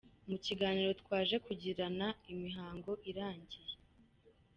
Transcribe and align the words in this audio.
Mu 0.29 0.37
kiganiro 0.45 0.91
twaje 1.01 1.35
kugirana 1.45 2.07
imihango 2.33 2.91
irangiye, 3.09 3.73